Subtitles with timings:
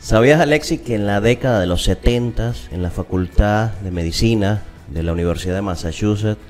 [0.00, 5.02] ¿Sabías, Alexi, que en la década de los 70 en la Facultad de Medicina de
[5.02, 6.40] la Universidad de Massachusetts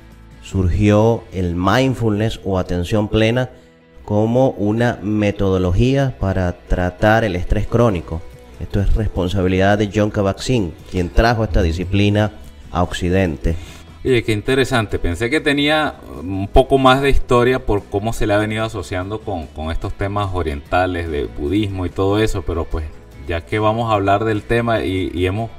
[0.41, 3.51] surgió el mindfulness o atención plena
[4.05, 8.23] como una metodología para tratar el estrés crónico?
[8.61, 12.31] Esto es responsabilidad de John Kabat-Zinn, quien trajo esta disciplina
[12.71, 13.57] a Occidente.
[14.05, 15.01] Oye, qué interesante.
[15.01, 19.21] Pensé que tenía un poco más de historia por cómo se le ha venido asociando
[19.21, 22.85] con, estos temas orientales de budismo y todo eso, pero pues
[23.27, 25.51] ya que vamos a hablar del tema y, hemos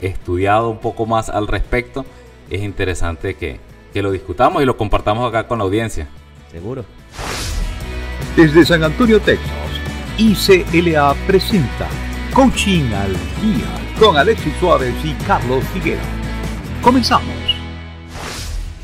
[0.00, 2.04] estudiado un poco más al respecto,
[2.48, 3.60] es interesante que,
[3.92, 6.08] que lo discutamos y lo compartamos acá con la audiencia.
[6.50, 6.84] Seguro.
[8.36, 9.50] Desde San Antonio, Texas,
[10.18, 11.88] ICLA presenta
[12.32, 13.12] Coaching al
[13.42, 16.02] Día con Alexis Suárez y Carlos Figueroa.
[16.82, 17.34] Comenzamos.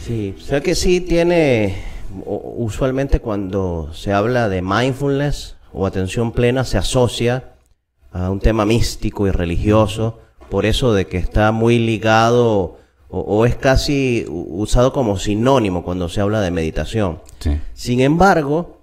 [0.05, 1.83] Sí, o sea que sí tiene,
[2.25, 7.56] usualmente cuando se habla de mindfulness o atención plena se asocia
[8.17, 12.79] a un tema místico y religioso, por eso de que está muy ligado
[13.09, 17.21] o, es casi usado como sinónimo cuando se habla de meditación.
[17.73, 18.81] Sin embargo,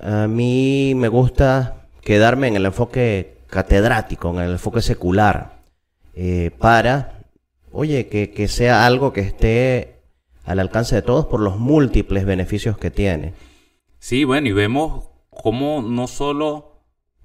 [0.00, 5.60] a mí me gusta quedarme en el enfoque catedrático, en el enfoque secular,
[6.14, 7.22] eh, para,
[7.72, 10.00] oye, que, que sea algo que esté
[10.44, 13.34] al alcance de todos por los múltiples beneficios que tiene.
[13.98, 16.69] Sí, bueno, y vemos cómo no solo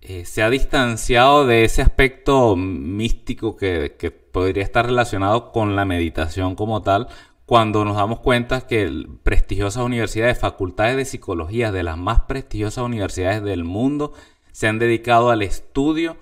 [0.08, 5.86] eh, se ha distanciado de ese aspecto místico que, que, podría estar relacionado con la
[5.86, 7.08] meditación como tal,
[7.46, 13.42] cuando nos damos cuenta que prestigiosas universidades, facultades de psicología de las más prestigiosas universidades
[13.44, 14.14] del mundo,
[14.52, 16.18] se han dedicado al estudio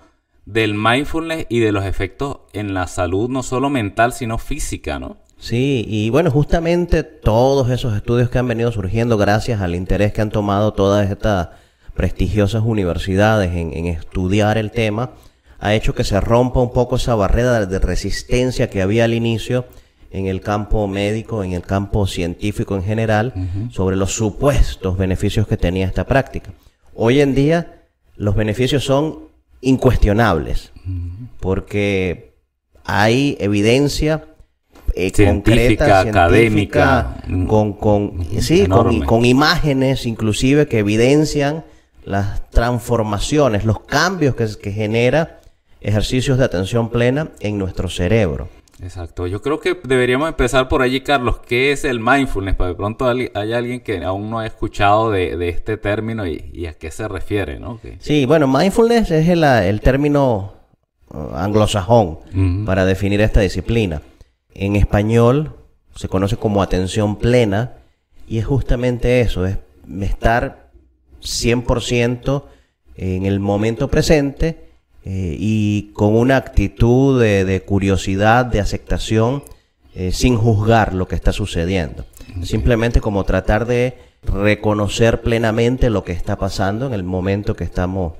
[0.46, 5.18] del mindfulness y de los efectos en la salud, no solo mental, sino física, ¿no?
[5.36, 10.22] Sí, y bueno, justamente todos esos estudios que han venido surgiendo gracias al interés que
[10.22, 11.50] han tomado todas estas
[11.94, 15.12] prestigiosas universidades en, estudiar el tema,
[15.58, 19.66] ha hecho que se rompa un poco esa barrera de resistencia que había al inicio
[20.10, 23.32] en el campo médico, en el campo científico en general,
[23.70, 26.52] sobre los supuestos beneficios que tenía esta práctica.
[26.94, 27.82] Hoy en día
[28.16, 29.28] los beneficios son
[29.60, 30.72] incuestionables,
[31.40, 32.34] porque
[32.84, 34.26] hay evidencia
[34.94, 37.16] eh, científica, académica,
[37.48, 41.64] con, con, sí, con, imágenes inclusive que evidencian
[42.04, 45.40] las transformaciones, los cambios que, que genera
[45.80, 48.48] ejercicios de atención plena en nuestro cerebro.
[48.82, 51.38] Exacto, yo creo que deberíamos empezar por allí, Carlos.
[51.46, 52.56] ¿Qué es el mindfulness?
[52.56, 56.74] Para de pronto hay alguien que aún no ha escuchado de, este término y, a
[56.74, 57.78] qué se refiere, ¿no?
[58.00, 60.54] Sí, bueno, mindfulness es el, término
[61.10, 62.18] uh, anglosajón
[62.66, 64.02] para definir esta disciplina.
[64.54, 65.54] En español
[65.94, 67.74] se conoce como atención plena
[68.26, 69.58] y es justamente eso, es
[70.00, 70.63] estar
[71.24, 72.44] 100%
[72.96, 74.70] en el momento presente
[75.04, 79.42] eh, y con una actitud de, curiosidad, de aceptación,
[79.94, 82.04] eh, sin juzgar lo que está sucediendo.
[82.42, 88.14] Simplemente como tratar de reconocer plenamente lo que está pasando en el momento que estamos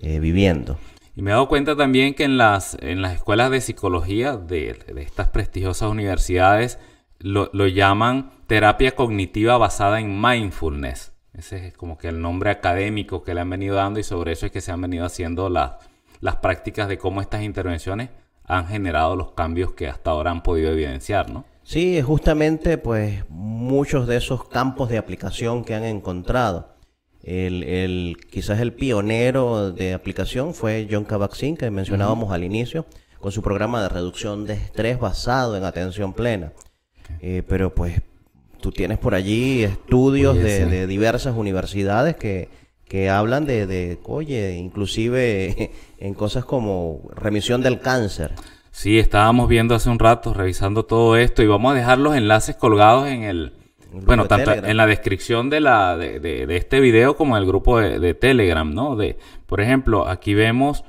[0.00, 0.78] eh, viviendo.
[1.14, 4.78] Y me he dado cuenta también que en las, en las escuelas de psicología de,
[4.96, 6.78] estas prestigiosas universidades
[7.18, 11.11] lo, llaman terapia cognitiva basada en mindfulness.
[11.34, 14.46] Ese es como que el nombre académico que le han venido dando y sobre eso
[14.46, 18.10] es que se han venido haciendo las prácticas de cómo estas intervenciones
[18.44, 21.44] han generado los cambios que hasta ahora han podido evidenciar, ¿no?
[21.62, 26.72] Sí, justamente pues muchos de esos campos de aplicación que han encontrado
[27.22, 32.86] el, quizás el pionero de aplicación fue John Kabat-Zinn, que mencionábamos al inicio,
[33.20, 36.52] con su programa de reducción de estrés basado en atención plena.
[37.20, 38.02] Eh, pero pues
[38.62, 42.48] tú tienes por allí estudios de, diversas universidades que,
[42.86, 48.32] que hablan de, de, oye, inclusive en cosas como remisión del cáncer.
[48.70, 52.56] Sí, estábamos viendo hace un rato, revisando todo esto y vamos a dejar los enlaces
[52.56, 53.52] colgados en el,
[53.92, 57.78] bueno, tanto en la descripción de, la, de, de, este video como en el grupo
[57.78, 58.96] de, Telegram, ¿no?
[58.96, 60.84] De, por ejemplo, aquí vemos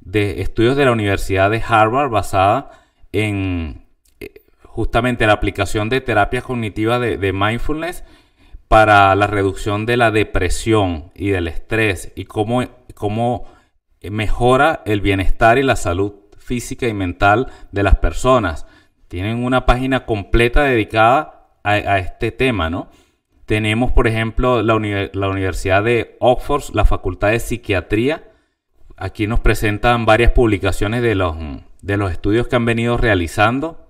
[0.00, 2.70] de estudios de la Universidad de Harvard basada
[3.10, 3.85] en
[4.76, 8.04] justamente la aplicación de terapias cognitivas de, mindfulness
[8.68, 12.62] para la reducción de la depresión y del estrés y cómo,
[12.94, 13.46] cómo
[14.02, 18.66] mejora el bienestar y la salud física y mental de las personas.
[19.08, 22.90] Tienen una página completa dedicada a, este tema, ¿no?
[23.46, 28.30] Tenemos, por ejemplo, la, Universidad de Oxford, la Facultad de Psiquiatría.
[28.98, 31.34] Aquí nos presentan varias publicaciones de los,
[31.80, 33.85] de los estudios que han venido realizando.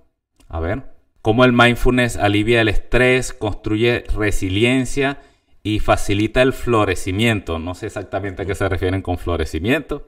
[0.49, 0.83] A ver,
[1.21, 5.19] cómo el mindfulness alivia el estrés, construye resiliencia
[5.61, 7.59] y facilita el florecimiento.
[7.59, 10.07] No sé exactamente a qué se refieren con florecimiento,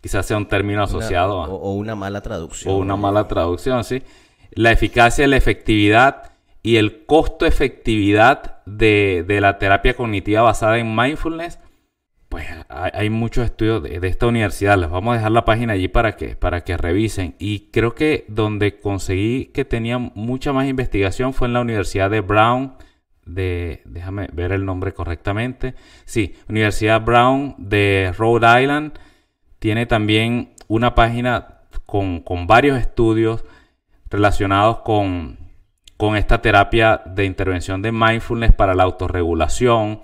[0.00, 1.48] quizás sea un término asociado a...
[1.48, 2.74] O, una mala traducción.
[2.74, 4.02] O una mala traducción, sí.
[4.50, 6.32] La eficacia, la efectividad
[6.62, 11.58] y el costo-efectividad de, de, la terapia cognitiva basada en mindfulness,
[12.74, 14.78] hay, muchos estudios de, esta universidad.
[14.78, 17.34] Les vamos a dejar la página allí para que, para que revisen.
[17.38, 22.20] Y creo que donde conseguí que tenía mucha más investigación fue en la Universidad de
[22.20, 22.74] Brown
[23.26, 25.74] de, déjame ver el nombre correctamente,
[26.04, 28.92] sí, Universidad Brown de Rhode Island
[29.58, 33.44] tiene también una página con, varios estudios
[34.10, 35.38] relacionados con,
[35.96, 40.00] con, esta terapia de intervención de mindfulness para la autorregulación,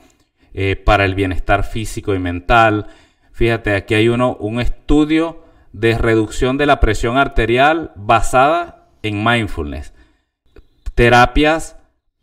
[0.55, 2.87] eh, para el bienestar físico y mental.
[3.33, 9.95] Fíjate, aquí hay uno, un estudio de reducción de la presión arterial basada en mindfulness.
[10.95, 11.77] Terapias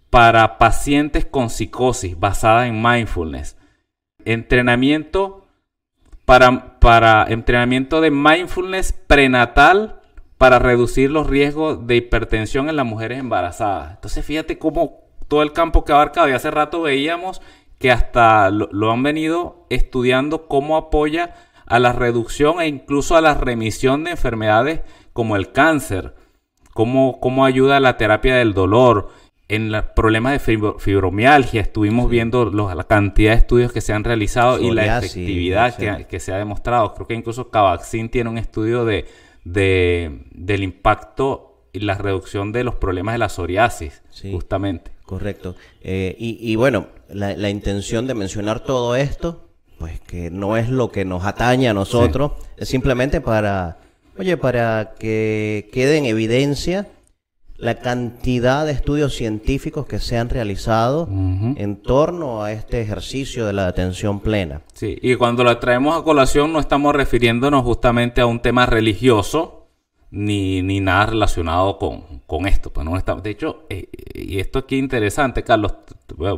[0.09, 3.57] para pacientes con psicosis basada en mindfulness.
[4.25, 5.45] Entrenamiento
[6.25, 10.01] para, para entrenamiento de mindfulness prenatal
[10.37, 13.93] para reducir los riesgos de hipertensión en las mujeres embarazadas.
[13.95, 17.41] Entonces fíjate cómo todo el campo que abarca, y hace rato veíamos
[17.79, 21.35] que hasta lo, lo, han venido estudiando cómo apoya
[21.65, 24.81] a la reducción e incluso a la remisión de enfermedades
[25.13, 26.15] como el cáncer,
[26.73, 29.09] cómo, cómo ayuda a la terapia del dolor,
[29.49, 34.59] en los problemas de fibromialgia estuvimos viendo la cantidad de estudios que se han realizado
[34.59, 36.93] y la efectividad que, se ha demostrado.
[36.93, 39.05] Creo que incluso Cavaxin tiene un estudio de,
[39.45, 44.91] del impacto y la reducción de los problemas de la psoriasis, justamente.
[45.07, 45.55] Correcto.
[45.81, 49.47] Eh, y, bueno, la, intención de mencionar todo esto,
[49.79, 53.77] pues que no es lo que nos atañe a nosotros, es simplemente para,
[54.19, 56.89] oye, para que quede en evidencia
[57.55, 63.53] la cantidad de estudios científicos que se han realizado en torno a este ejercicio de
[63.53, 64.61] la atención plena.
[64.73, 69.56] Sí, y cuando lo traemos a colación no estamos refiriéndonos justamente a un tema religioso
[70.11, 72.71] ni, ni nada relacionado con, con esto.
[72.71, 75.73] Pues no estamos, de hecho, eh, y esto aquí interesante, Carlos,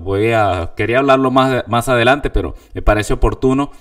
[0.02, 3.72] voy a, quería hablarlo más, más adelante, pero me parece oportuno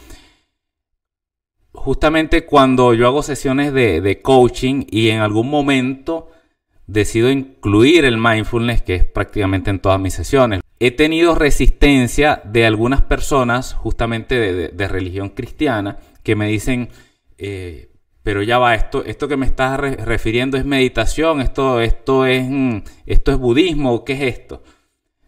[1.73, 6.31] justamente cuando yo hago sesiones de, de, coaching y en algún momento
[6.89, 10.61] decido incluir el mindfulness, que es prácticamente en todas mis sesiones.
[10.81, 16.89] He tenido resistencia de algunas personas, justamente de, religión cristiana, que me dicen,
[17.37, 17.88] eh,
[18.29, 22.81] pero ya va, esto, esto que me estás refiriendo es meditación, esto, esto, es, mm,
[23.07, 24.63] esto es budismo, ¿qué es esto?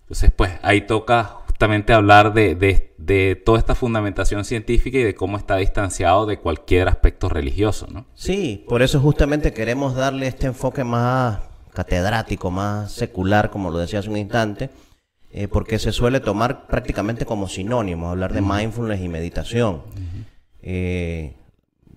[0.03, 2.55] Entonces, pues ahí toca justamente hablar de,
[2.99, 8.05] de, toda esta fundamentación científica y de cómo está distanciado de cualquier aspecto religioso, ¿no?
[8.13, 11.39] Sí, por eso justamente queremos darle este enfoque más
[11.73, 14.69] catedrático, más secular, como lo decía hace un instante,
[15.33, 19.85] eh, porque se suele tomar prácticamente como sinónimo, hablar de mindfulness y meditación.
[20.61, 21.33] Eh,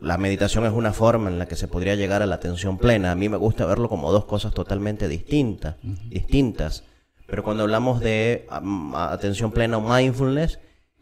[0.03, 3.11] la meditación es una forma en la que se podría llegar a la atención plena.
[3.11, 5.75] A mí me gusta verlo como dos cosas totalmente distintas,
[6.09, 6.83] distintas.
[7.25, 8.47] Pero cuando hablamos de
[8.93, 10.59] atención plena o mindfulness,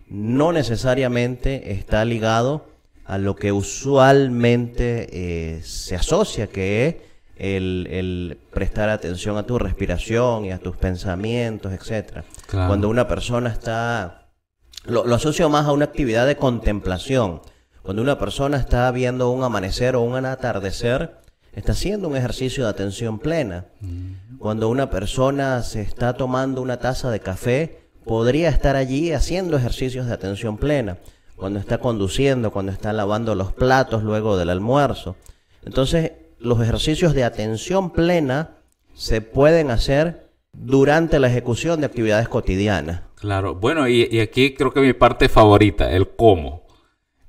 [0.08, 2.68] no necesariamente está ligado
[3.06, 6.96] a lo que usualmente eh, se asocia, que es
[7.38, 12.24] el, prestar atención a tu respiración y a tus pensamientos, etcétera.
[12.50, 14.30] Cuando una persona está,
[14.86, 17.42] lo, asocio más a una actividad de contemplación.
[17.84, 21.18] Cuando una persona está viendo un amanecer o un atardecer,
[21.54, 23.66] está haciendo un ejercicio de atención plena.
[24.38, 30.06] Cuando una persona se está tomando una taza de café, podría estar allí haciendo ejercicios
[30.06, 30.98] de atención plena.
[31.36, 35.16] Cuando está conduciendo, cuando está lavando los platos luego del almuerzo.
[35.66, 38.58] Entonces, los ejercicios de atención plena
[38.94, 43.02] se pueden hacer durante la ejecución de actividades cotidianas.
[43.16, 46.64] Claro, bueno, y, aquí creo que mi parte favorita, el cómo.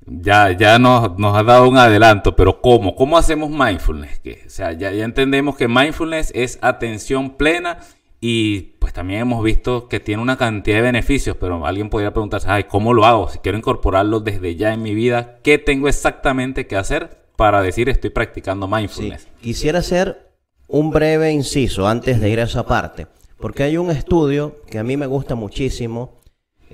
[0.05, 2.95] Ya, ya nos, nos ha dado un adelanto, pero ¿cómo?
[2.95, 4.21] ¿Cómo hacemos mindfulness?
[4.45, 7.79] O sea, ya, ya entendemos que mindfulness es atención plena
[8.19, 12.47] y pues también hemos visto que tiene una cantidad de beneficios, pero alguien podría preguntarse,
[12.49, 13.29] ay, ¿cómo lo hago?
[13.29, 17.23] Si quiero incorporarlo desde ya en mi vida, ¿qué tengo exactamente que hacer?
[17.35, 19.27] para decir estoy practicando mindfulness.
[19.41, 20.31] Quisiera hacer
[20.67, 23.07] un breve inciso antes de ir a esa parte,
[23.37, 26.21] porque hay un estudio que a mí me gusta muchísimo,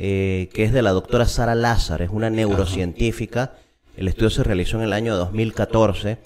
[0.02, 3.56] eh, que es de la doctora Sara Lázaro, es una neurocientífica.
[3.98, 6.20] El estudio se realizó en el año 2014.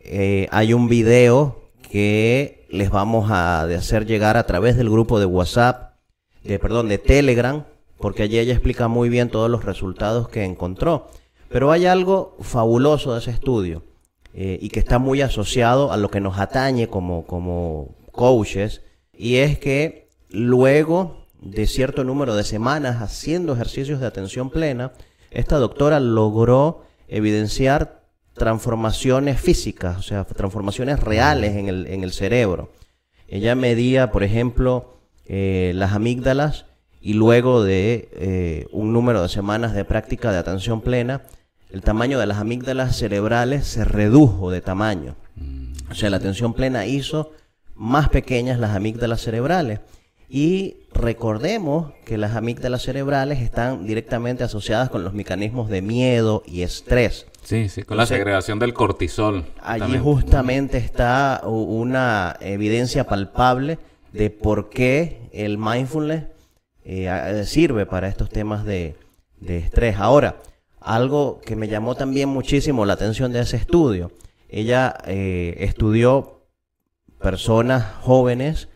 [0.00, 5.26] Eh, hay un video que les vamos a hacer llegar a través del grupo de
[5.26, 5.96] WhatsApp,
[6.42, 7.66] de, perdón, de Telegram,
[7.98, 11.10] porque allí ella explica muy bien todos los resultados que encontró.
[11.50, 13.82] Pero hay algo fabuloso de ese estudio
[14.32, 18.80] eh, y que está muy asociado a lo que nos atañe como, como coaches
[19.12, 24.92] y es que luego de cierto número de semanas haciendo ejercicios de atención plena,
[25.30, 28.02] esta doctora logró evidenciar
[28.34, 32.72] transformaciones físicas, o sea, transformaciones reales en el, en el cerebro.
[33.28, 36.64] Ella medía, por ejemplo, eh, las amígdalas
[37.00, 41.22] y luego de eh, un número de semanas de práctica de atención plena,
[41.70, 45.16] el tamaño de las amígdalas cerebrales se redujo de tamaño.
[45.90, 47.32] O sea, la atención plena hizo
[47.74, 49.80] más pequeñas las amígdalas cerebrales.
[50.28, 56.62] Y recordemos que las amígdalas cerebrales están directamente asociadas con los mecanismos de miedo y
[56.62, 57.26] estrés.
[57.42, 59.46] Sí, sí, con la segregación del cortisol.
[59.62, 63.78] Allí justamente está una evidencia palpable
[64.12, 66.24] de por qué el mindfulness
[66.84, 68.96] eh, sirve para estos temas de,
[69.46, 69.96] estrés.
[69.96, 70.36] Ahora,
[70.80, 74.10] algo que me llamó también muchísimo la atención de ese estudio,
[74.50, 76.42] ella eh, estudió
[77.18, 78.68] personas jóvenes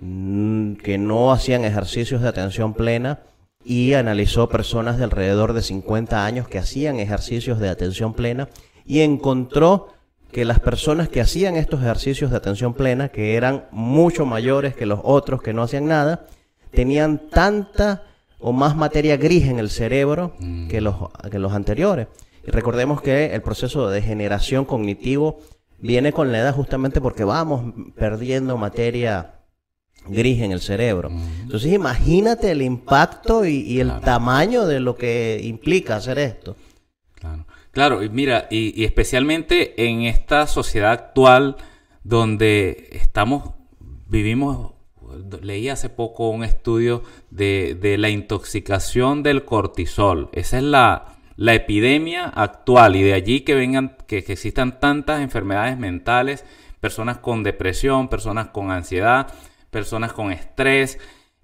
[0.00, 3.20] que no hacían ejercicios de atención plena
[3.64, 8.48] y analizó personas de alrededor de 50 años que hacían ejercicios de atención plena
[8.86, 9.88] y encontró
[10.32, 14.86] que las personas que hacían estos ejercicios de atención plena, que eran mucho mayores que
[14.86, 16.26] los otros que no hacían nada,
[16.70, 18.04] tenían tanta
[18.38, 20.68] o más materia gris en el cerebro mm.
[20.68, 20.96] que, los,
[21.30, 22.08] que los anteriores.
[22.46, 25.40] Y recordemos que el proceso de degeneración cognitivo
[25.78, 29.37] viene con la edad justamente porque vamos perdiendo materia
[30.06, 31.10] gris en el cerebro.
[31.42, 36.56] Entonces imagínate el impacto y, el tamaño de lo que implica hacer esto.
[37.14, 41.56] Claro, claro y mira, y, especialmente en esta sociedad actual
[42.04, 43.50] donde estamos,
[44.08, 44.72] vivimos,
[45.42, 50.30] leí hace poco un estudio de, la intoxicación del cortisol.
[50.32, 55.20] Esa es la, la epidemia actual y de allí que vengan, que, que existan tantas
[55.20, 56.44] enfermedades mentales,
[56.80, 59.28] personas con depresión, personas con ansiedad,
[59.70, 60.98] personas con estrés.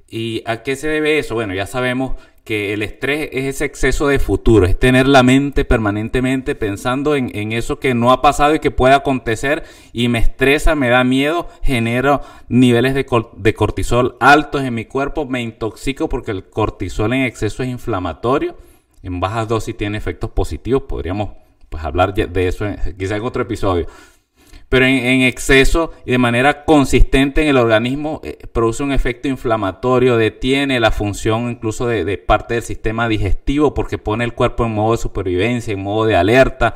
[0.09, 1.35] ¿Y a qué se debe eso?
[1.35, 5.65] Bueno, ya sabemos que el estrés es ese exceso de futuro, es tener la mente
[5.65, 9.65] permanentemente pensando en, eso que no ha pasado y que puede acontecer
[9.95, 15.25] y me estresa, me da miedo, genero niveles de, de cortisol altos en mi cuerpo,
[15.25, 18.59] me intoxico porque el cortisol en exceso es inflamatorio,
[19.03, 21.31] en bajas dosis tiene efectos positivos, podríamos
[21.71, 22.67] pues hablar de eso
[22.99, 23.87] quizá en otro episodio
[24.75, 30.17] pero en, exceso y de manera consistente en el organismo eh, produce un efecto inflamatorio,
[30.17, 34.91] detiene la función incluso de, parte del sistema digestivo porque pone el cuerpo en modo
[34.91, 36.75] de supervivencia, en modo de alerta,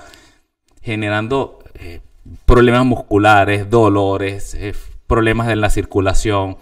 [0.81, 1.99] generando eh,
[2.47, 4.75] problemas musculares, dolores, eh,
[5.09, 6.57] problemas en la circulación.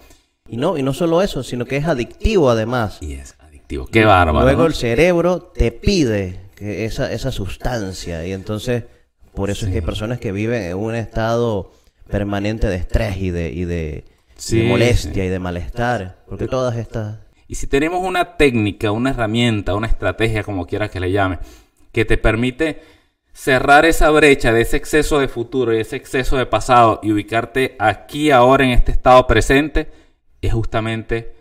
[0.47, 2.97] Y no, y no solo eso, sino que es adictivo además.
[2.99, 4.43] Y es adictivo, qué bárbaro.
[4.43, 8.85] Luego el cerebro te pide que esa, esa sustancia y entonces
[9.37, 11.71] por eso es que hay personas que viven en un estado
[12.09, 14.03] permanente de estrés y de, y de,
[14.67, 16.23] molestia y de malestar.
[16.27, 17.19] Porque todas estas...
[17.47, 21.37] Y si tenemos una técnica, una herramienta, una estrategia, como quieras que le llame,
[21.91, 22.81] que te permite
[23.31, 27.75] cerrar esa brecha de ese exceso de futuro y ese exceso de pasado y ubicarte
[27.77, 29.91] aquí ahora en este estado presente,
[30.41, 31.35] es justamente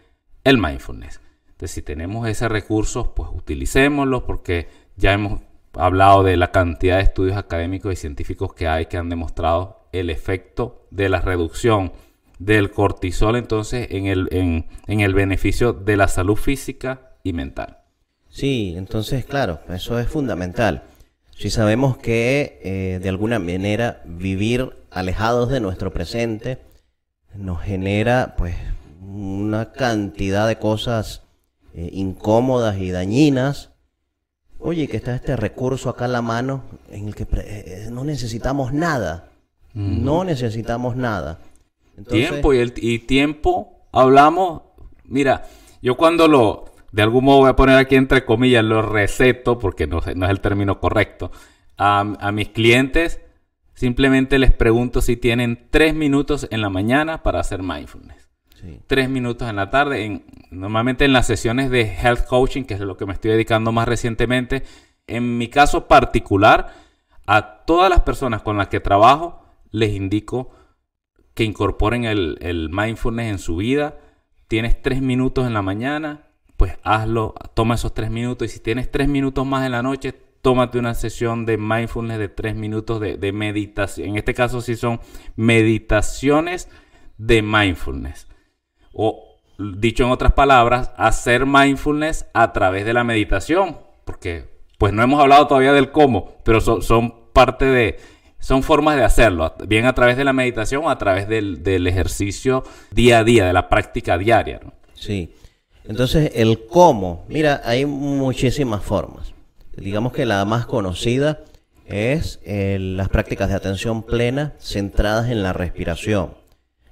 [0.45, 1.23] el mindfulness.
[1.47, 5.41] Entonces, si tenemos ese recurso, pues utilicémoslo porque ya hemos
[5.79, 10.11] hablado de la cantidad de estudios académicos y científicos que hay que han demostrado el
[10.11, 11.93] efecto de la reducción
[12.39, 17.79] del cortisol entonces en el, en, el beneficio de la salud física y mental.
[18.29, 20.83] Sí, entonces claro, eso es fundamental.
[21.37, 26.59] Si sabemos que eh, de alguna manera vivir alejados de nuestro presente
[27.35, 28.55] nos genera pues
[29.01, 31.23] una cantidad de cosas
[31.75, 33.71] eh, incómodas y dañinas,
[34.67, 38.73] Oye, que está este recurso acá en la mano en el que eh, no necesitamos
[38.73, 39.29] nada.
[39.75, 41.39] No necesitamos nada.
[42.09, 44.63] tiempo y, el, y tiempo, hablamos,
[45.05, 45.45] mira,
[45.83, 49.87] yo cuando lo, de algún modo voy a poner aquí entre comillas, lo receto, porque
[49.87, 51.31] no, no es el término correcto,
[51.77, 53.21] a, a mis clientes,
[53.75, 58.26] simplemente les pregunto si tienen tres minutos en la mañana para hacer mindfulness.
[58.87, 60.05] Tres minutos en la tarde.
[60.05, 63.73] En, normalmente en las sesiones de health coaching, que es lo que me estoy dedicando
[63.73, 64.63] más recientemente,
[65.07, 66.73] en mi caso particular,
[67.27, 70.51] a todas las personas con las que trabajo, les indico
[71.35, 73.99] que incorporen el, mindfulness en su vida.
[74.49, 78.47] Tienes tres minutos en la mañana, pues hazlo, toma esos tres minutos.
[78.47, 82.29] Y si tienes tres minutos más en la noche, tómate una sesión de mindfulness de
[82.29, 84.11] tres minutos de, de meditación.
[84.11, 85.01] En este caso sí son
[85.35, 86.69] meditaciones
[87.19, 88.29] de mindfulness.
[88.99, 93.79] O dicho en otras palabras, hacer mindfulness a través de la meditación.
[94.05, 97.99] Porque pues no hemos hablado todavía del cómo, pero son, parte de,
[98.39, 102.65] son formas de hacerlo, bien a través de la meditación o a través del, ejercicio
[102.91, 104.61] día a día, de la práctica diaria.
[104.95, 105.35] Sí.
[105.85, 109.33] Entonces, el cómo, mira, hay muchísimas formas.
[109.77, 111.41] Digamos que la más conocida
[111.87, 116.35] es eh, las prácticas de atención plena centradas en la respiración.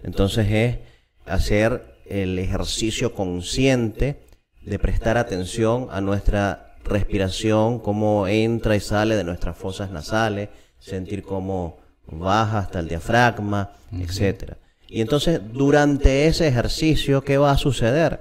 [0.03, 0.79] Entonces es
[1.27, 4.21] hacer el ejercicio consciente
[4.63, 11.23] de prestar atención a nuestra respiración, cómo entra y sale de nuestras fosas nasales, sentir
[11.23, 14.59] cómo baja hasta el diafragma, etcétera.
[14.89, 18.21] Y entonces, durante ese ejercicio, ¿qué va a suceder?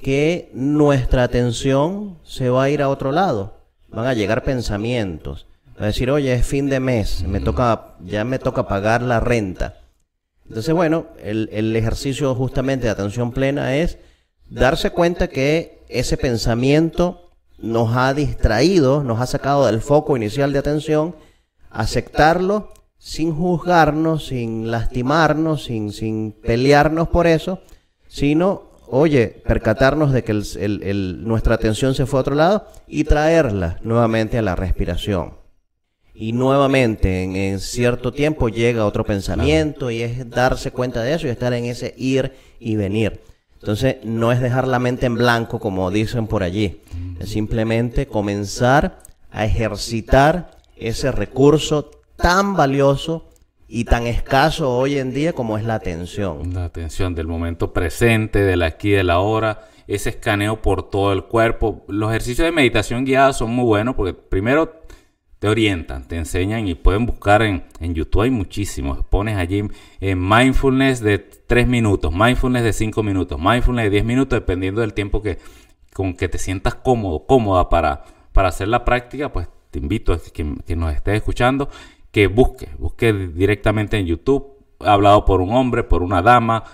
[0.00, 3.58] Que nuestra atención se va a ir a otro lado.
[3.88, 5.46] Van a llegar pensamientos.
[5.78, 9.20] Va a decir, oye, es fin de mes, me toca, ya me toca pagar la
[9.20, 9.76] renta.
[10.48, 13.98] Entonces, bueno, el, el ejercicio justamente de atención plena es
[14.48, 20.58] darse cuenta que ese pensamiento nos ha distraído, nos ha sacado del foco inicial de
[20.60, 21.14] atención,
[21.70, 27.60] aceptarlo sin juzgarnos, sin lastimarnos, sin, sin pelearnos por eso,
[28.08, 33.78] sino, oye, percatarnos de que el, nuestra atención se fue a otro lado y traerla
[33.82, 35.34] nuevamente a la respiración.
[36.20, 41.30] Y nuevamente en, cierto tiempo llega otro pensamiento y es darse cuenta de eso y
[41.30, 43.20] estar en ese ir y venir.
[43.60, 46.80] Entonces no es dejar la mente en blanco como dicen por allí,
[47.20, 48.98] es simplemente comenzar
[49.30, 53.28] a ejercitar ese recurso tan valioso
[53.68, 56.52] y tan escaso hoy en día como es la atención.
[56.52, 61.24] La atención del momento presente, del aquí, de la hora, ese escaneo por todo el
[61.24, 61.84] cuerpo.
[61.86, 64.77] Los ejercicios de meditación guiada son muy buenos porque primero
[65.38, 69.04] te orientan, te enseñan y pueden buscar en, en YouTube, hay muchísimos.
[69.04, 69.62] Pones allí
[70.00, 74.94] en mindfulness de 3 minutos, mindfulness de 5 minutos, mindfulness de 10 minutos, dependiendo del
[74.94, 75.38] tiempo que,
[75.94, 80.18] con que te sientas cómodo, cómoda para, para hacer la práctica, pues te invito a
[80.18, 81.68] que, que nos estés escuchando
[82.10, 86.64] que busque, busque directamente en YouTube, hablado por un hombre, por una dama,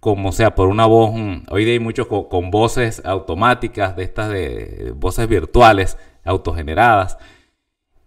[0.00, 1.12] como sea, por una voz.
[1.50, 7.18] Hoy día hay muchos con, voces automáticas, de estas de voces virtuales, autogeneradas.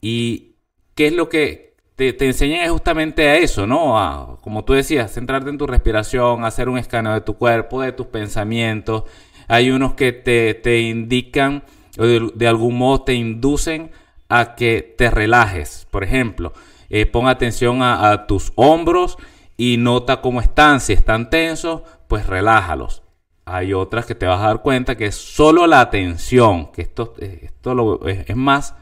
[0.08, 0.58] Y
[0.94, 3.98] qué es lo que te, te enseñan es justamente a eso, ¿no?
[3.98, 7.92] A, como tú decías, centrarte en tu respiración, hacer un escaneo de tu cuerpo, de
[7.92, 9.06] tus pensamientos.
[9.48, 11.64] Hay unos que te, te indican,
[11.98, 13.90] o de algún modo te inducen
[14.30, 15.88] a que te relajes.
[15.90, 16.54] Por ejemplo,
[16.92, 19.18] eh, pon atención a, tus hombros
[19.58, 20.82] y nota cómo están.
[20.82, 23.02] Si están tensos, pues relájalos.
[23.46, 27.16] Hay otras que te vas a dar cuenta que es solo la atención, que esto,
[27.18, 28.76] eh, esto es, más,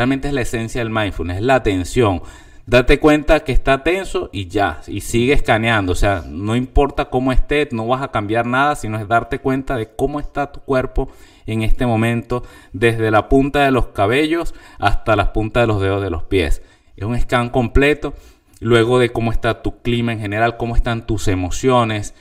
[0.00, 2.22] realmente es la esencia del mindfulness, es la atención.
[2.64, 5.92] Date cuenta que está tenso y ya, y sigue escaneando.
[5.92, 9.76] O sea, no importa cómo esté, no vas a cambiar nada, sino es darte cuenta
[9.76, 11.10] de cómo está tu cuerpo
[11.44, 16.02] en este momento, desde la punta de los cabellos hasta las puntas de los dedos
[16.02, 16.62] de los pies.
[16.96, 18.14] Es un scan completo,
[18.58, 22.14] luego de cómo está tu clima en general, cómo están tus emociones.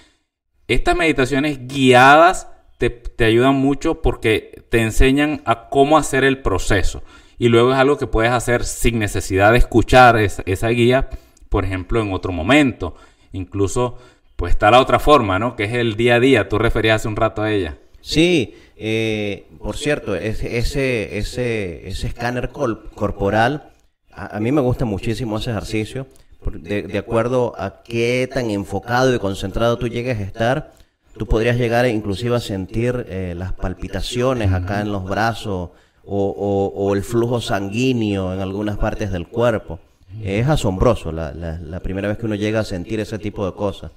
[0.68, 7.04] Estas meditaciones guiadas te, ayudan mucho porque te enseñan a cómo hacer el proceso.
[7.40, 11.10] Y luego es algo que puedes hacer sin necesidad de escuchar esa, guía,
[11.48, 12.96] por ejemplo, en otro momento.
[13.32, 13.98] Incluso,
[14.36, 15.56] pues está la otra forma, ¿no?
[15.56, 16.50] Que es el día a día.
[16.50, 17.78] Tú referías hace un rato a ella.
[18.02, 23.72] Sí, eh, por cierto, ese, ese, ese, escáner corporal,
[24.12, 26.08] a, mí me gusta muchísimo ese ejercicio,
[26.46, 30.74] de, acuerdo a qué tan enfocado y concentrado tú llegues a estar,
[31.18, 35.72] tú podrías llegar inclusive a sentir eh, las palpitaciones acá en los brazos
[36.12, 39.80] o, el flujo sanguíneo en algunas partes del cuerpo.
[40.24, 43.92] Es asombroso la, la, primera vez que uno llega a sentir ese tipo de cosas.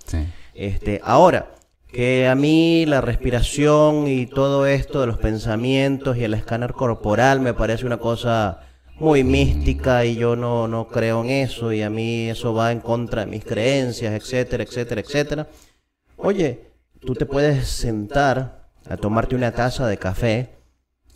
[0.54, 1.52] Este, ahora,
[1.90, 7.40] que a mí la respiración y todo esto de los pensamientos y el escáner corporal
[7.40, 8.60] me parece una cosa
[8.98, 12.80] muy mística y yo no, no creo en eso y a mí eso va en
[12.80, 15.48] contra de mis creencias, etcétera, etcétera, etcétera.
[16.18, 20.61] Oye, tú te puedes sentar a tomarte una taza de café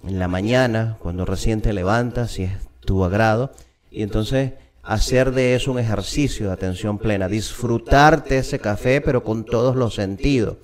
[0.05, 3.53] en la mañana, cuando recién te levantas, si es tu agrado,
[3.91, 9.45] y entonces hacer de eso un ejercicio de atención plena, disfrutarte ese café pero con
[9.45, 10.59] todos los sentidos,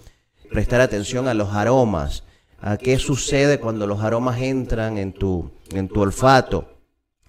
[0.51, 2.25] prestar atención a los aromas,
[2.61, 6.79] a qué sucede cuando los aromas entran en tu, en tu olfato,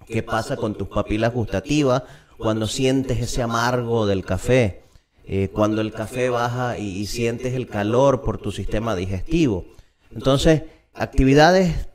[0.06, 2.04] qué pasa con tus papilas gustativas
[2.38, 4.82] cuando sientes ese amargo del café,
[5.24, 9.64] eh, cuando el café baja y sientes el calor por tu sistema digestivo.
[10.12, 10.62] Entonces,
[10.92, 11.88] actividades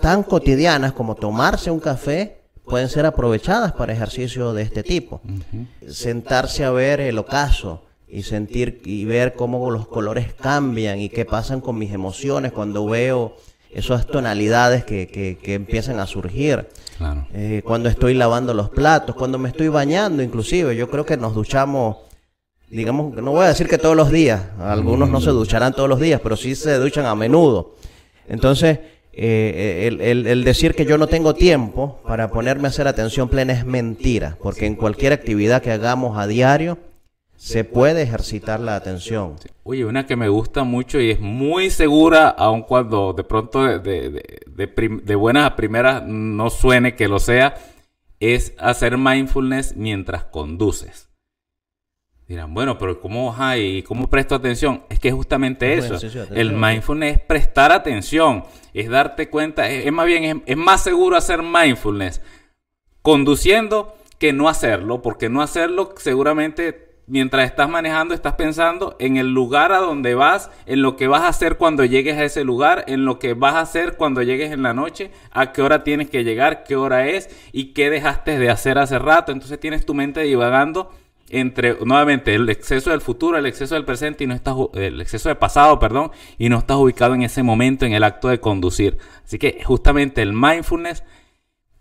[0.00, 5.20] tan cotidianas como tomarse un café pueden ser aprovechadas para ejercicios de este tipo.
[5.88, 11.24] Sentarse a ver el ocaso y sentir y ver cómo los colores cambian y qué
[11.24, 13.36] pasan con mis emociones cuando veo
[13.72, 16.66] esas tonalidades que, que, empiezan a surgir.
[17.34, 20.74] Eh, cuando estoy lavando los platos, cuando me estoy bañando inclusive.
[20.76, 21.98] Yo creo que nos duchamos,
[22.70, 26.00] digamos, no voy a decir que todos los días, algunos no se ducharán todos los
[26.00, 27.74] días, pero sí se duchan a menudo.
[28.28, 28.78] Entonces,
[29.18, 33.64] eh, el, decir que yo no tengo tiempo para ponerme a hacer atención plena es
[33.64, 36.76] mentira, porque en cualquier actividad que hagamos a diario
[37.34, 39.36] se puede ejercitar la atención.
[39.62, 44.22] Oye, una que me gusta mucho y es muy segura, aun cuando de pronto de,
[44.46, 47.54] de buenas a primeras no suene que lo sea,
[48.20, 51.06] es hacer mindfulness mientras conduces.
[52.28, 53.84] Dirán, bueno, pero ¿cómo, hay?
[53.84, 54.82] ¿cómo presto atención?
[54.88, 55.96] Es que es justamente eso.
[56.34, 58.42] El mindfulness es prestar atención,
[58.76, 62.20] es darte cuenta, es, más bien, es, más seguro hacer mindfulness
[63.00, 69.32] conduciendo que no hacerlo, porque no hacerlo seguramente mientras estás manejando estás pensando en el
[69.32, 72.84] lugar a donde vas, en lo que vas a hacer cuando llegues a ese lugar,
[72.88, 76.10] en lo que vas a hacer cuando llegues en la noche, a qué hora tienes
[76.10, 79.32] que llegar, qué hora es y qué dejaste de hacer hace rato.
[79.32, 80.90] Entonces tienes tu mente divagando
[81.30, 85.28] entre nuevamente el exceso del futuro, el exceso del presente y no estás el exceso
[85.28, 88.98] del pasado, perdón, y no estás ubicado en ese momento en el acto de conducir.
[89.24, 91.02] Así que justamente el mindfulness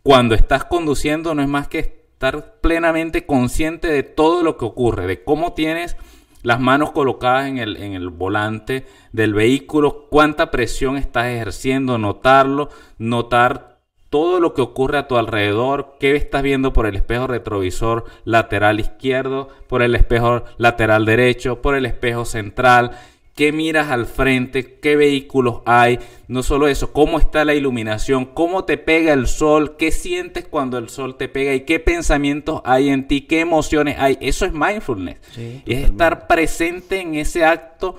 [0.04, 5.08] cuando estás conduciendo no es más que estar plenamente consciente de todo lo que ocurre,
[5.08, 5.98] de cómo tienes
[6.44, 12.70] las manos colocadas en el, en el volante del vehículo, cuánta presión estás ejerciendo, notarlo,
[13.00, 13.75] notar
[14.10, 18.80] todo lo que ocurre a tu alrededor, qué estás viendo por el espejo retrovisor lateral
[18.80, 22.92] izquierdo, por el espejo lateral derecho, por el espejo central,
[23.36, 28.64] qué miras al frente, qué vehículos hay, no solo eso, cómo está la iluminación, cómo
[28.64, 32.90] te pega el sol, qué sientes cuando el sol te pega y qué pensamientos hay
[32.90, 34.18] en ti, qué emociones hay.
[34.22, 35.18] Eso es mindfulness.
[35.38, 37.98] y es estar presente en ese acto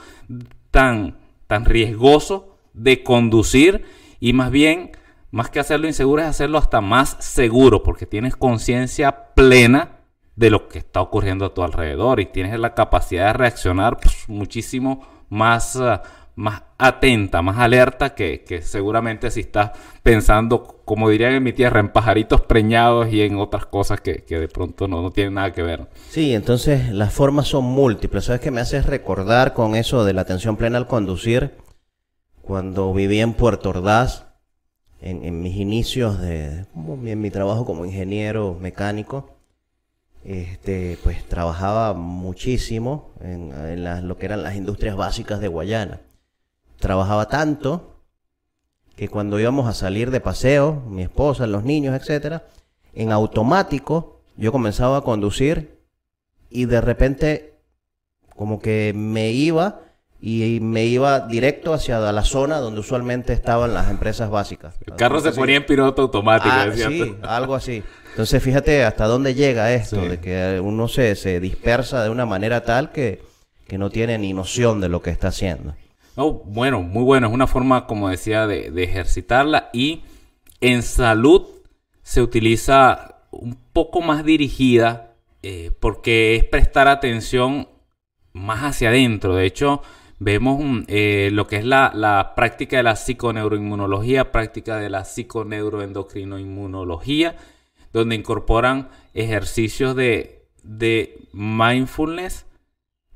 [0.71, 3.85] tan, tan riesgoso de conducir
[4.21, 4.93] y más bien
[5.37, 9.99] más que hacerlo inseguro es hacerlo hasta más seguro, porque tienes conciencia plena
[10.35, 14.31] de lo que está ocurriendo a tu alrededor y tienes la capacidad de reaccionar pues,
[14.31, 16.03] muchísimo más, ah,
[16.37, 19.73] más atenta, más alerta que, seguramente si estás
[20.03, 24.49] pensando, como dirían en mi tierra, en pajaritos preñados y en otras cosas que, de
[24.49, 25.87] pronto no, no tienen nada que ver.
[26.09, 28.25] Sí, entonces las formas son múltiples.
[28.25, 31.59] ¿Sabes que me haces recordar con eso de la atención plena al conducir?
[32.41, 34.26] Cuando viví en Puerto Ordaz,
[35.11, 39.37] en, mis inicios de en mi trabajo como ingeniero mecánico,
[40.25, 46.01] este, pues trabajaba muchísimo en, en lo que eran las industrias básicas de Guayana.
[46.79, 48.03] Trabajaba tanto
[48.97, 52.47] que cuando íbamos a salir de paseo, mi esposa, los niños, etcétera,
[52.95, 55.81] en automático yo comenzaba a conducir
[56.51, 57.59] y de repente
[58.35, 59.83] como que me iba
[60.21, 64.77] y me iba directo hacia la zona donde usualmente estaban las empresas básicas.
[64.87, 66.51] El carro se ponía en piloto automático.
[66.51, 67.83] Ah, sí, algo así.
[68.11, 72.63] Entonces fíjate hasta dónde llega esto, de que uno se, se, dispersa de una manera
[72.63, 73.23] tal que,
[73.69, 75.75] que, no tiene ni noción de lo que está haciendo.
[76.17, 77.27] No, bueno, muy bueno.
[77.27, 80.03] Es una forma, como decía, de, de ejercitarla y
[80.63, 81.47] en salud
[82.03, 87.69] se utiliza un poco más dirigida eh, porque es prestar atención
[88.33, 89.35] más hacia adentro.
[89.35, 89.83] De hecho,
[90.19, 97.37] vemos eh, lo que es la, práctica de la psiconeuroinmunología, práctica de la psiconeuroendocrinoinmunología,
[97.93, 100.33] donde incorporan ejercicios de,
[101.33, 102.45] mindfulness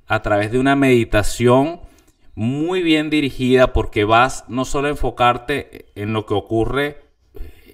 [0.07, 1.81] a través de una meditación
[2.35, 6.99] muy bien dirigida porque vas no solo a enfocarte en lo que ocurre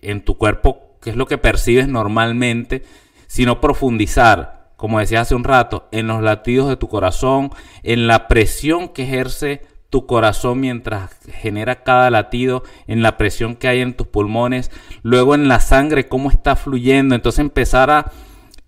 [0.02, 2.84] en tu cuerpo, que es lo que percibes normalmente,
[3.26, 7.50] sino profundizar como decía hace un rato, en los latidos de tu corazón,
[7.82, 13.68] en la presión que ejerce tu corazón mientras genera cada latido, en la presión que
[13.68, 14.70] hay en tus pulmones,
[15.02, 17.14] luego en la sangre, cómo está fluyendo.
[17.14, 18.12] Entonces empezar a,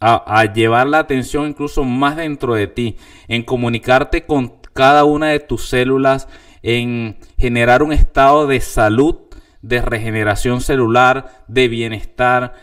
[0.00, 5.40] a, llevar la atención incluso más dentro de ti, en comunicarte con cada una de
[5.40, 6.28] tus células,
[6.62, 9.16] en generar un estado de salud,
[9.60, 12.54] de regeneración celular, de bienestar.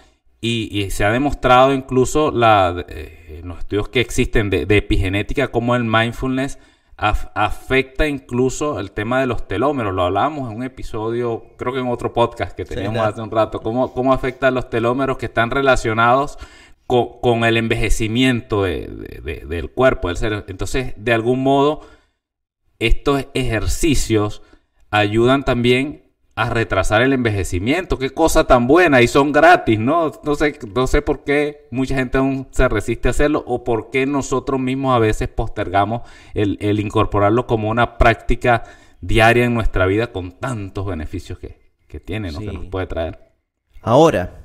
[0.47, 5.85] Y, se ha demostrado incluso la, eh, los estudios que existen de, epigenética, como el
[5.85, 6.59] mindfulness
[6.97, 9.93] afecta incluso el tema de los telómeros.
[9.93, 13.59] Lo hablábamos en un episodio, creo que en otro podcast que teníamos hace un rato,
[13.59, 16.37] cómo, cómo afectan los telómeros que están relacionados
[16.85, 20.45] con, el envejecimiento del cuerpo, del ser.
[20.47, 21.81] Entonces, de algún modo,
[22.77, 24.43] estos ejercicios
[24.91, 26.04] ayudan también
[26.35, 27.97] a retrasar el envejecimiento.
[27.97, 30.11] Qué cosa tan buena y son gratis, ¿no?
[30.23, 33.89] No sé, no sé por qué mucha gente aún se resiste a hacerlo o por
[33.89, 36.01] qué nosotros mismos a veces postergamos
[36.33, 38.63] el, incorporarlo como una práctica
[38.99, 41.63] diaria en nuestra vida con tantos beneficios que,
[42.03, 42.39] tiene, ¿no?
[42.39, 43.17] Que nos puede traer.
[43.81, 44.41] Ahora,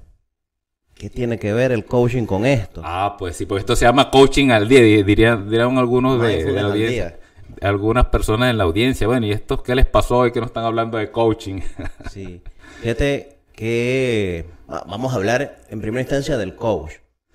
[0.95, 2.81] ¿qué tiene que ver el coaching con esto?
[2.85, 6.53] Ah, pues sí, pues esto se llama coaching al día, dirían, dirían algunos de, de
[6.53, 7.20] la audiencia.
[7.61, 10.65] Algunas personas en la audiencia, bueno, ¿y estos qué les pasó hoy que no están
[10.65, 11.61] hablando de coaching?
[12.11, 12.43] sí,
[12.81, 16.95] fíjate que vamos a hablar en primera instancia del coach,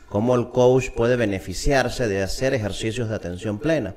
[0.10, 3.96] cómo el coach puede beneficiarse de hacer ejercicios de atención plena.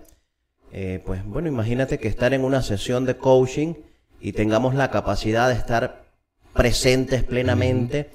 [0.73, 3.75] Eh, pues bueno, imagínate que estar en una sesión de coaching
[4.21, 6.05] y tengamos la capacidad de estar
[6.53, 8.11] presentes plenamente,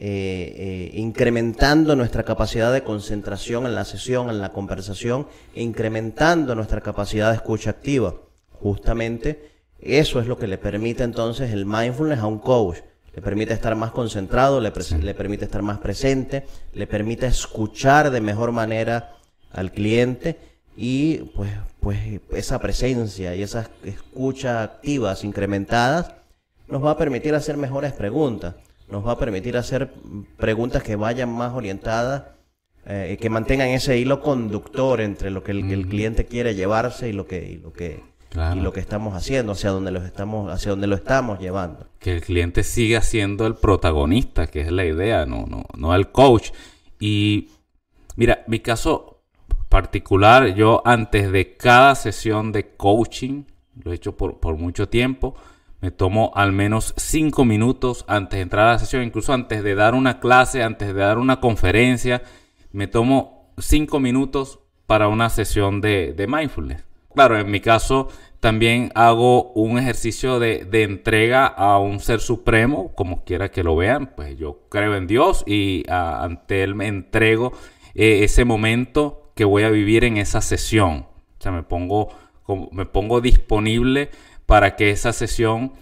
[0.00, 6.80] eh, eh, incrementando nuestra capacidad de concentración en la sesión, en la conversación, incrementando nuestra
[6.80, 8.14] capacidad de escucha activa.
[8.52, 12.78] Justamente eso es lo que le permite entonces el mindfulness a un coach.
[13.12, 18.20] Le permite estar más concentrado, le, le permite estar más presente, le permite escuchar de
[18.20, 19.16] mejor manera
[19.50, 20.38] al cliente
[20.76, 21.98] y pues, pues
[22.30, 26.14] esa presencia y esas escuchas activas incrementadas
[26.68, 28.54] nos va a permitir hacer mejores preguntas,
[28.90, 29.92] nos va a permitir hacer
[30.36, 32.24] preguntas que vayan más orientadas,
[32.86, 37.26] eh, que mantengan ese hilo conductor entre lo que el, cliente quiere llevarse y lo
[37.26, 38.02] que, y lo que
[38.54, 41.86] y lo que estamos haciendo, hacia donde los estamos, hacia donde lo estamos llevando.
[41.98, 46.10] Que el cliente siga siendo el protagonista, que es la idea, no, no, no el
[46.10, 46.50] coach.
[47.00, 47.48] Y
[48.16, 49.22] mira, mi caso
[49.68, 53.44] particular, yo antes de cada sesión de coaching,
[53.82, 55.34] lo he hecho por, por mucho tiempo,
[55.80, 59.74] me tomo al menos cinco minutos antes de entrar a la sesión, incluso antes de
[59.74, 62.22] dar una clase, antes de dar una conferencia,
[62.72, 66.84] me tomo cinco minutos para una sesión de, mindfulness.
[67.14, 68.08] Claro, en mi caso
[68.40, 73.74] también hago un ejercicio de, de, entrega a un ser supremo, como quiera que lo
[73.76, 77.52] vean, pues yo creo en Dios y ante Él me entrego
[77.94, 81.06] eh, ese momento que voy a vivir en esa sesión.
[81.38, 82.08] O sea, me pongo,
[82.70, 84.10] me pongo disponible
[84.48, 85.74] para que esa sesión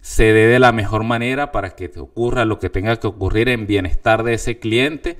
[0.00, 3.50] se dé de la mejor manera, para que te ocurra lo que tenga que ocurrir
[3.50, 5.18] en bienestar de ese cliente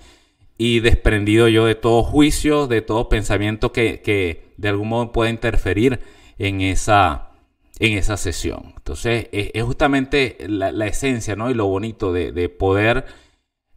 [0.56, 6.00] y desprendido yo de todo juicio, de todo pensamiento que, de algún modo pueda interferir
[6.38, 7.32] en esa,
[7.78, 8.72] en esa sesión.
[8.78, 11.50] Entonces, es, justamente la, esencia ¿no?
[11.50, 13.04] y lo bonito de, de poder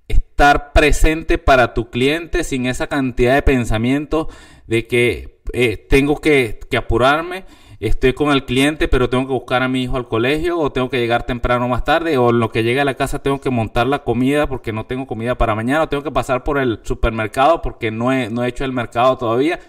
[0.07, 4.29] estar presente para tu cliente sin esa cantidad de pensamiento
[4.67, 7.45] de que eh, tengo que, apurarme,
[7.79, 10.89] estoy con el cliente, pero tengo que buscar a mi hijo al colegio, o tengo
[10.89, 13.49] que llegar temprano más tarde, o en lo que llegue a la casa tengo que
[13.49, 16.79] montar la comida porque no tengo comida para mañana, o tengo que pasar por el
[16.83, 19.59] supermercado porque no he, no he hecho el mercado todavía.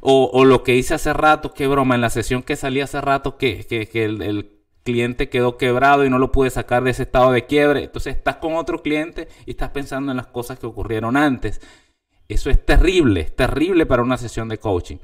[0.00, 3.36] o, lo que hice hace rato, qué broma, en la sesión que salí hace rato,
[3.36, 7.32] que, que, el, el cliente quedó quebrado y no lo pude sacar de ese estado
[7.32, 7.84] de quiebre.
[7.84, 11.60] Entonces estás con otro cliente y estás pensando en las cosas que ocurrieron antes.
[12.28, 14.96] Eso es terrible, terrible para una sesión de coaching.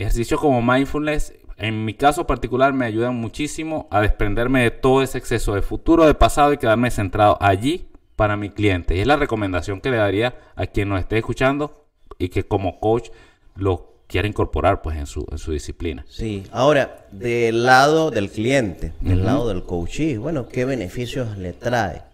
[0.00, 5.18] Ejercicios como mindfulness, en mi caso particular, me ayudan muchísimo a desprenderme de todo ese
[5.18, 8.96] exceso de futuro, de pasado y quedarme centrado allí para mi cliente.
[8.96, 11.86] Y es la recomendación que le daría a quien nos esté escuchando
[12.16, 13.10] y que como coach
[13.56, 16.06] lo quiere incorporar pues en su, en su disciplina.
[16.08, 22.04] Sí, ahora, del lado del cliente, del lado del coachee, bueno, ¿qué beneficios le trae?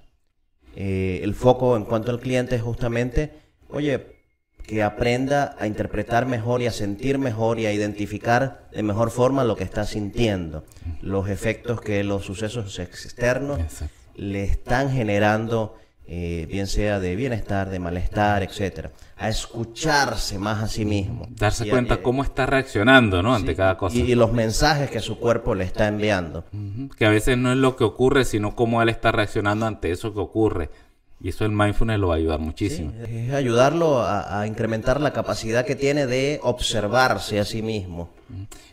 [0.74, 3.30] Eh, el foco en cuanto al cliente es justamente,
[3.68, 4.15] oye,
[4.66, 9.44] que aprenda a interpretar mejor y a sentir mejor y a identificar de mejor forma
[9.44, 10.64] lo que está sintiendo,
[11.00, 13.60] los efectos que los sucesos externos
[14.16, 15.76] le están generando
[16.08, 21.26] eh, bien sea de bienestar, de malestar, etcétera, a escucharse más a sí mismo.
[21.30, 23.34] Darse cuenta cómo está reaccionando, ¿no?
[23.34, 23.96] Ante cada cosa.
[23.96, 26.44] Y, los mensajes que su cuerpo le está enviando.
[26.96, 30.14] Que a veces no es lo que ocurre, sino cómo él está reaccionando ante eso
[30.14, 30.70] que ocurre.
[31.20, 32.92] Y eso el mindfulness lo va a ayudar muchísimo.
[33.08, 38.10] es ayudarlo a, incrementar la capacidad que tiene de observarse a sí mismo.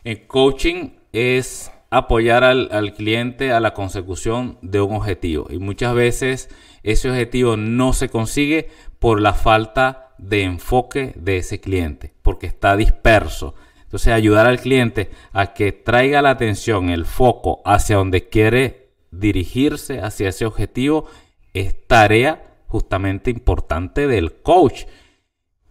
[0.04, 5.48] En coaching es apoyar al, al cliente a la consecución de un objetivo.
[5.50, 6.50] Y muchas veces
[6.84, 12.76] ese objetivo no se consigue por la falta de enfoque de ese cliente, porque está
[12.76, 13.56] disperso.
[13.84, 20.00] Entonces, ayudar al cliente a que traiga la atención, el foco hacia donde quiere dirigirse,
[20.00, 21.06] hacia ese objetivo,
[21.54, 24.86] es tarea justamente importante del coach.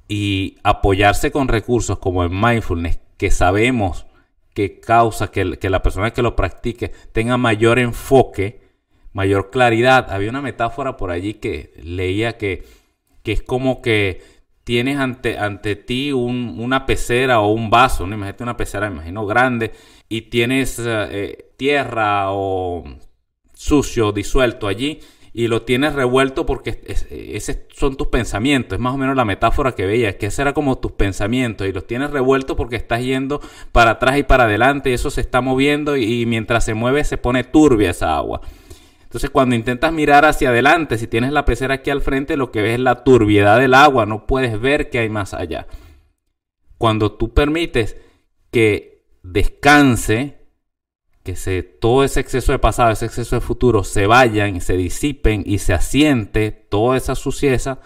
[0.08, 4.06] Y apoyarse con recursos como el mindfulness, que sabemos
[4.52, 8.60] que causa que, la persona que lo practique tenga mayor enfoque,
[9.12, 10.10] mayor claridad.
[10.10, 12.64] Había una metáfora por allí que leía que,
[13.22, 14.22] que es como que
[14.64, 18.14] tienes ante, ante ti una pecera o un vaso, ¿no?
[18.14, 19.72] imagínate una pecera, me imagino, grande,
[20.08, 22.84] y tienes eh, tierra o
[23.54, 25.00] sucio disuelto allí
[25.34, 28.76] y lo tienes revuelto porque esos son tus pensamientos.
[28.76, 31.72] Es más o menos la metáfora que veía, que ese era como tus pensamientos y
[31.72, 33.40] los tienes revueltos porque estás yendo
[33.72, 37.16] para atrás y para adelante y eso se está moviendo y mientras se mueve se
[37.16, 38.42] pone turbia esa agua.
[39.04, 42.62] Entonces cuando intentas mirar hacia adelante, si tienes la pecera aquí al frente, lo que
[42.62, 45.66] ves es la turbiedad del agua, no puedes ver qué hay más allá.
[46.76, 47.96] Cuando tú permites
[48.50, 50.41] que descanse,
[51.22, 55.42] que se, todo ese exceso de pasado, ese exceso de futuro se vayan, se disipen
[55.46, 57.78] y se asiente toda esa suciedad,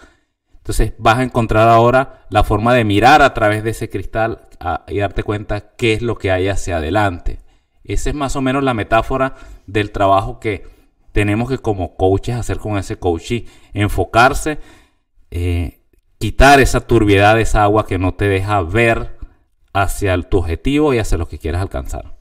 [0.67, 4.41] entonces vas a encontrar ahora la forma de mirar a través de ese cristal
[4.89, 7.39] y darte cuenta qué es lo que hay hacia adelante.
[7.85, 10.67] Esa es más o menos la metáfora del trabajo que
[11.13, 13.43] tenemos que como coaches hacer con ese coaching.
[13.71, 14.59] Enfocarse,
[15.31, 15.79] eh,
[16.17, 19.17] quitar esa turbiedad, esa agua que no te deja ver
[19.71, 22.16] hacia tu objetivo y hacia lo que quieres alcanzar.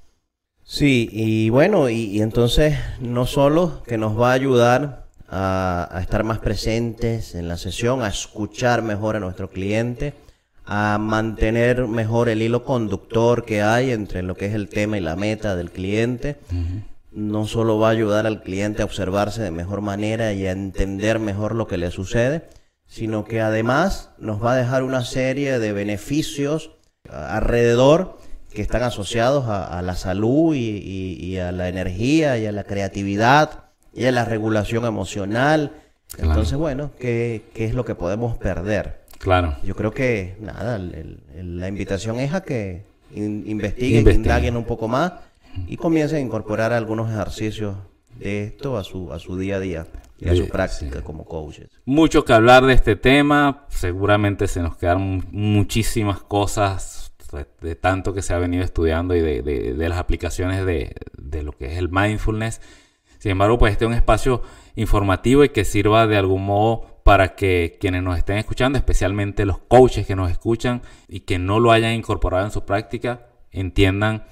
[0.69, 6.25] Sí, y bueno, y, entonces no solo que nos va a ayudar a, a, estar
[6.25, 10.13] más presentes en la sesión, a escuchar mejor a nuestro cliente,
[10.65, 15.01] a mantener mejor el hilo conductor que hay entre lo que es el tema y
[15.01, 16.37] la meta del cliente.
[17.13, 21.21] No solo va a ayudar al cliente a observarse de mejor manera y a entender
[21.21, 22.49] mejor lo que le sucede,
[22.87, 26.73] sino que además nos va a dejar una serie de beneficios
[27.09, 28.19] alrededor
[28.57, 34.07] que están asociados a, la salud y, a la energía y a la creatividad y
[34.07, 35.73] a la regulación emocional.
[36.17, 39.03] Entonces, bueno, ¿qué, ¿qué es lo que podemos perder?
[39.19, 39.57] Claro.
[39.63, 45.13] Yo creo que, nada, la invitación es a que investiguen, indaguen un poco más
[45.67, 47.77] y comiencen a incorporar algunos ejercicios
[48.19, 49.87] de esto a su, a su día a día
[50.19, 51.69] y a su práctica como coaches.
[51.85, 57.06] Mucho que hablar de este tema, seguramente se nos quedan muchísimas cosas
[57.61, 60.95] de, tanto que se ha venido estudiando y de, de las aplicaciones de,
[61.43, 62.61] lo que es el mindfulness.
[63.19, 64.43] Sin embargo, pues este es un espacio
[64.75, 69.59] informativo y que sirva de algún modo para que quienes nos estén escuchando, especialmente los
[69.59, 74.25] coaches que nos escuchan y que no lo hayan incorporado en su práctica, entiendan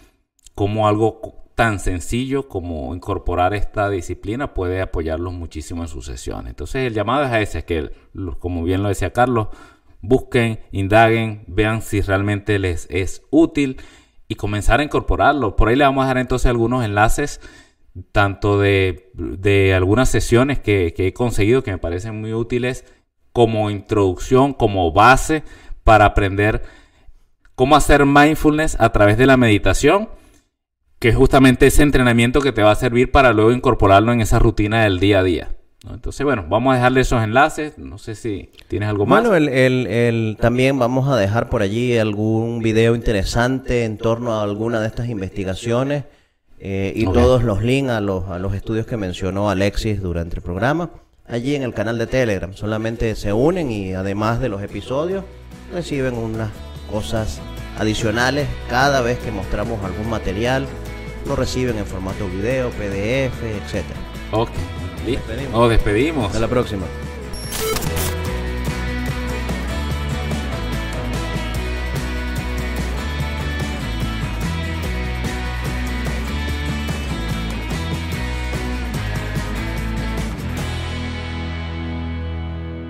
[0.55, 6.51] cómo algo tan sencillo como incorporar esta disciplina puede apoyarlos muchísimo en sus sesiones.
[6.51, 7.93] Entonces el llamado es a ese, que
[8.41, 9.49] como bien lo decía Carlos,
[10.07, 13.79] busquen, indaguen, vean si realmente les es útil
[14.29, 15.57] y comenzar a incorporarlo.
[15.57, 17.41] Por ahí le vamos a dejar entonces algunos enlaces
[18.13, 22.85] tanto de, algunas sesiones que, he conseguido que me parecen muy útiles
[23.33, 25.45] como introducción, como base
[25.85, 26.63] para aprender
[27.55, 30.09] cómo hacer mindfulness a través de la meditación,
[30.99, 34.39] que es justamente ese entrenamiento que te va a servir para luego incorporarlo en esa
[34.39, 35.57] rutina del día a día.
[35.93, 37.79] Entonces, bueno, vamos a dejarle esos enlaces.
[37.79, 39.27] No sé si tienes algo más.
[39.27, 44.81] Bueno, el, también vamos a dejar por allí algún video interesante en torno a alguna
[44.81, 46.05] de estas investigaciones.
[46.59, 50.43] Eh, y todos los links a los, a los estudios que mencionó Alexis durante el
[50.43, 50.89] programa,
[51.27, 52.55] allí en el canal de Telegram.
[52.55, 55.25] Solamente se unen y además de los episodios,
[55.73, 56.51] reciben unas
[56.91, 57.41] cosas
[57.79, 60.67] adicionales cada vez que mostramos algún material.
[61.27, 63.85] Lo reciben en formato video, PDF, etc.
[64.33, 64.51] Ok,
[65.53, 66.27] Nos despedimos.
[66.27, 66.87] Hasta la próxima.